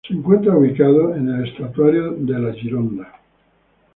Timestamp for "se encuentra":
0.07-0.57